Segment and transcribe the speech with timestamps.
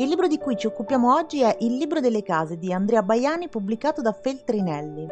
[0.00, 3.48] Il libro di cui ci occupiamo oggi è Il libro delle case di Andrea Baiani
[3.48, 5.08] pubblicato da Feltrinelli.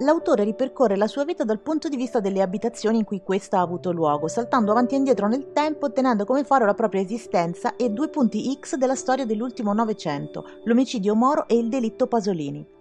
[0.00, 3.62] L'autore ripercorre la sua vita dal punto di vista delle abitazioni in cui questa ha
[3.62, 7.90] avuto luogo, saltando avanti e indietro nel tempo, tenendo come faro la propria esistenza e
[7.90, 12.78] due punti X della storia dell'ultimo Novecento, l'omicidio Moro e il delitto Pasolini.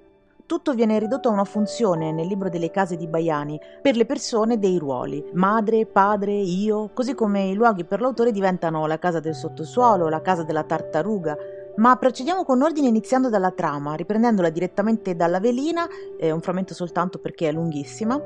[0.49, 4.57] Tutto viene ridotto a una funzione nel libro delle case di Baiani per le persone
[4.57, 9.35] dei ruoli, madre, padre, io, così come i luoghi per l'autore diventano la casa del
[9.35, 11.37] sottosuolo, la casa della tartaruga,
[11.75, 17.19] ma procediamo con ordine iniziando dalla trama, riprendendola direttamente dalla velina, eh, un frammento soltanto
[17.19, 18.19] perché è lunghissima.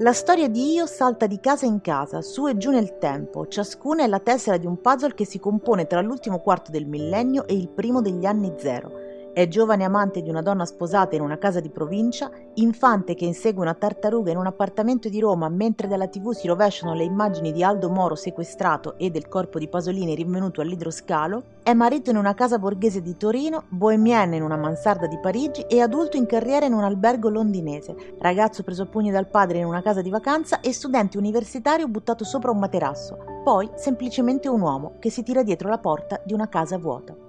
[0.00, 4.04] La storia di Io salta di casa in casa, su e giù nel tempo, ciascuna
[4.04, 7.54] è la tessera di un puzzle che si compone tra l'ultimo quarto del millennio e
[7.54, 9.03] il primo degli anni zero.
[9.34, 13.62] È giovane amante di una donna sposata in una casa di provincia, infante che insegue
[13.62, 17.64] una tartaruga in un appartamento di Roma mentre dalla tv si rovesciano le immagini di
[17.64, 22.60] Aldo Moro sequestrato e del corpo di Pasolini rinvenuto all'idroscalo, è marito in una casa
[22.60, 26.84] borghese di Torino, bohemienne in una mansarda di Parigi e adulto in carriera in un
[26.84, 31.18] albergo londinese, ragazzo preso a pugni dal padre in una casa di vacanza e studente
[31.18, 36.22] universitario buttato sopra un materasso, poi semplicemente un uomo che si tira dietro la porta
[36.24, 37.23] di una casa vuota.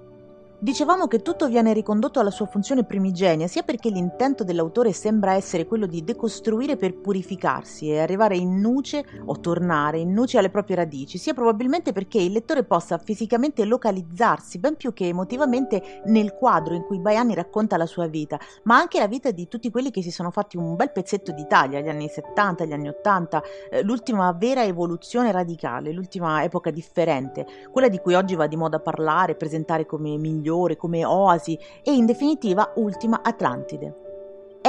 [0.66, 5.68] Dicevamo che tutto viene ricondotto alla sua funzione primigenia, sia perché l'intento dell'autore sembra essere
[5.68, 10.78] quello di decostruire per purificarsi e arrivare in nuce o tornare in nuce alle proprie
[10.78, 16.74] radici, sia probabilmente perché il lettore possa fisicamente localizzarsi, ben più che emotivamente, nel quadro
[16.74, 20.02] in cui Baiani racconta la sua vita, ma anche la vita di tutti quelli che
[20.02, 24.32] si sono fatti un bel pezzetto d'Italia, gli anni 70, gli anni 80, eh, l'ultima
[24.32, 29.86] vera evoluzione radicale, l'ultima epoca differente, quella di cui oggi va di moda parlare, presentare
[29.86, 34.05] come migliore come oasi e in definitiva ultima Atlantide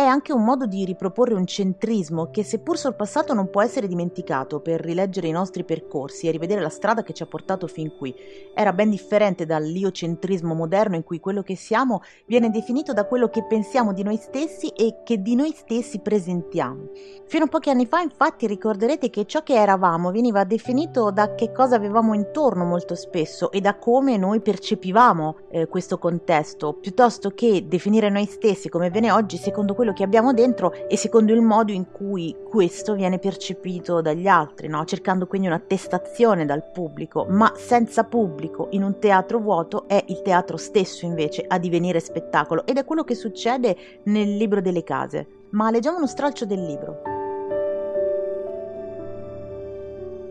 [0.07, 4.81] anche un modo di riproporre un centrismo che seppur sorpassato non può essere dimenticato per
[4.81, 8.15] rileggere i nostri percorsi e rivedere la strada che ci ha portato fin qui.
[8.55, 13.45] Era ben differente dall'iocentrismo moderno in cui quello che siamo viene definito da quello che
[13.45, 16.91] pensiamo di noi stessi e che di noi stessi presentiamo.
[17.27, 21.51] Fino a pochi anni fa infatti ricorderete che ciò che eravamo veniva definito da che
[21.53, 27.67] cosa avevamo intorno molto spesso e da come noi percepivamo eh, questo contesto, piuttosto che
[27.67, 31.73] definire noi stessi come viene oggi secondo quello che abbiamo dentro e secondo il modo
[31.73, 34.85] in cui questo viene percepito dagli altri, no?
[34.85, 40.59] cercando quindi un'attestazione dal pubblico, ma senza pubblico in un teatro vuoto è il teatro
[40.59, 43.75] stesso invece a divenire spettacolo ed è quello che succede
[44.05, 45.27] nel libro delle case.
[45.51, 47.01] Ma leggiamo uno stralcio del libro.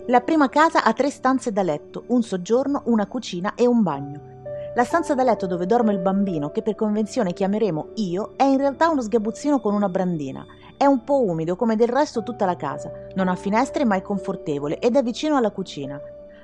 [0.05, 4.34] La prima casa ha tre stanze da letto, un soggiorno, una cucina e un bagno.
[4.75, 8.58] La stanza da letto dove dorme il bambino, che per convenzione chiameremo io, è in
[8.58, 10.46] realtà uno sgabuzzino con una brandina.
[10.75, 14.02] È un po' umido come del resto tutta la casa, non ha finestre ma è
[14.02, 15.97] confortevole ed è vicino alla cucina.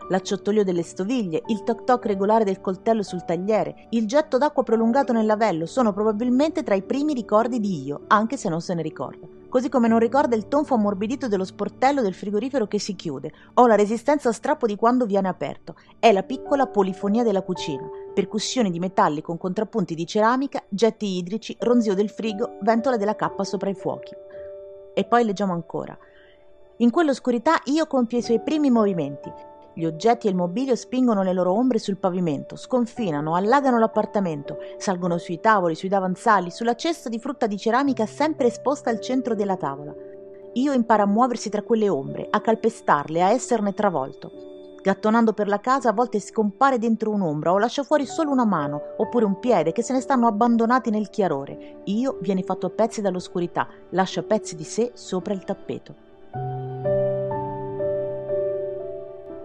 [0.08, 5.12] L'acciottolio delle stoviglie, il toc toc regolare del coltello sul tagliere, il getto d'acqua prolungato
[5.12, 8.82] nel lavello sono probabilmente tra i primi ricordi di io, anche se non se ne
[8.82, 13.34] ricorda così come non ricorda il tonfo ammorbidito dello sportello del frigorifero che si chiude,
[13.56, 15.76] o la resistenza a strappo di quando viene aperto.
[16.00, 21.56] È la piccola polifonia della cucina, percussioni di metalli con contrappunti di ceramica, getti idrici,
[21.60, 24.14] ronzio del frigo, ventola della cappa sopra i fuochi.
[24.94, 25.98] E poi leggiamo ancora.
[26.78, 29.32] In quell'oscurità io compio i suoi primi movimenti,
[29.74, 35.18] gli oggetti e il mobilio spingono le loro ombre sul pavimento, sconfinano, allagano l'appartamento, salgono
[35.18, 39.56] sui tavoli, sui davanzali, sulla cesta di frutta di ceramica sempre esposta al centro della
[39.56, 39.94] tavola.
[40.54, 44.51] Io imparo a muoversi tra quelle ombre, a calpestarle, a esserne travolto.
[44.82, 48.96] Gattonando per la casa a volte scompare dentro un'ombra o lascia fuori solo una mano
[48.98, 51.82] oppure un piede che se ne stanno abbandonati nel chiarore.
[51.86, 56.61] Io viene fatto a pezzi dall'oscurità, lascia pezzi di sé sopra il tappeto.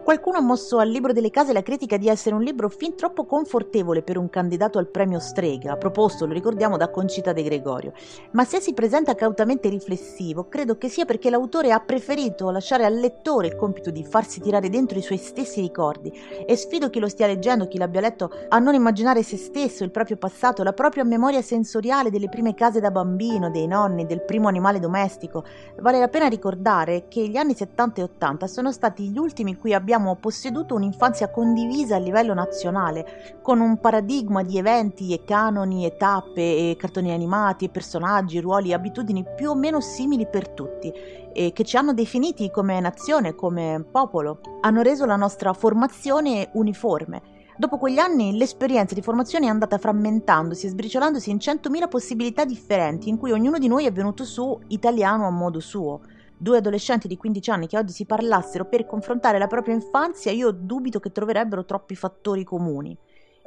[0.06, 3.24] Qualcuno ha mosso al libro delle case la critica di essere un libro fin troppo
[3.24, 7.92] confortevole per un candidato al premio Strega, proposto, lo ricordiamo, da Concita De Gregorio.
[8.30, 12.94] Ma se si presenta cautamente riflessivo, credo che sia perché l'autore ha preferito lasciare al
[12.94, 16.12] lettore il compito di farsi tirare dentro i suoi stessi ricordi
[16.46, 19.90] e sfido chi lo stia leggendo, chi l'abbia letto, a non immaginare se stesso, il
[19.90, 24.46] proprio passato, la propria memoria sensoriale delle prime case da bambino, dei nonni, del primo
[24.46, 25.42] animale domestico.
[25.80, 29.58] Vale la pena ricordare che gli anni 70 e 80 sono stati gli ultimi in
[29.58, 35.24] cui abbiamo abbiamo posseduto un'infanzia condivisa a livello nazionale, con un paradigma di eventi e
[35.24, 40.26] canoni e tappe e cartoni animati e personaggi, ruoli e abitudini più o meno simili
[40.26, 40.92] per tutti
[41.32, 47.34] e che ci hanno definiti come nazione, come popolo, hanno reso la nostra formazione uniforme.
[47.56, 53.08] Dopo quegli anni l'esperienza di formazione è andata frammentandosi e sbriciolandosi in centomila possibilità differenti
[53.08, 56.00] in cui ognuno di noi è venuto su italiano a modo suo
[56.36, 60.50] due adolescenti di 15 anni che oggi si parlassero per confrontare la propria infanzia, io
[60.50, 62.96] dubito che troverebbero troppi fattori comuni.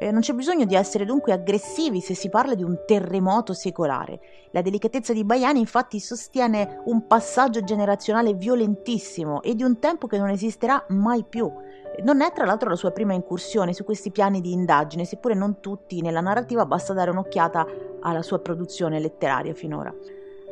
[0.01, 4.21] Eh, non c'è bisogno di essere dunque aggressivi se si parla di un terremoto secolare.
[4.51, 10.17] La delicatezza di Baiani infatti sostiene un passaggio generazionale violentissimo e di un tempo che
[10.17, 11.51] non esisterà mai più.
[12.01, 15.59] Non è tra l'altro la sua prima incursione su questi piani di indagine, seppure non
[15.59, 17.67] tutti nella narrativa basta dare un'occhiata
[17.99, 19.93] alla sua produzione letteraria finora.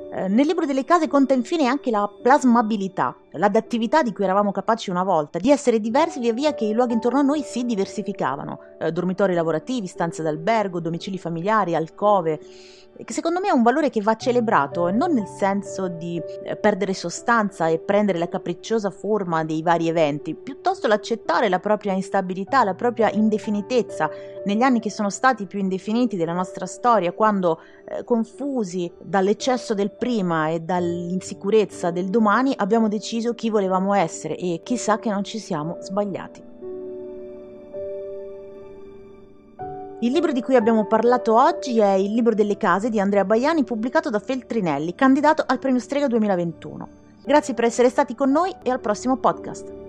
[0.09, 4.89] Eh, nel libro delle case conta infine anche la plasmabilità, l'adattività di cui eravamo capaci
[4.89, 8.59] una volta, di essere diversi via via che i luoghi intorno a noi si diversificavano,
[8.79, 12.39] eh, dormitori lavorativi, stanze d'albergo, domicili familiari, alcove,
[13.03, 16.93] che secondo me è un valore che va celebrato non nel senso di eh, perdere
[16.93, 22.73] sostanza e prendere la capricciosa forma dei vari eventi, piuttosto l'accettare la propria instabilità, la
[22.73, 24.09] propria indefinitezza
[24.45, 29.91] negli anni che sono stati più indefiniti della nostra storia, quando eh, confusi dall'eccesso del
[29.91, 32.87] prima e dall'insicurezza del domani abbiamo
[33.27, 36.43] deciso chi volevamo essere e chissà che non ci siamo sbagliati.
[39.99, 43.63] Il libro di cui abbiamo parlato oggi è Il libro delle case di Andrea Baiani
[43.63, 46.87] pubblicato da Feltrinelli, candidato al premio Strega 2021.
[47.25, 49.86] Grazie per essere stati con noi e al prossimo podcast.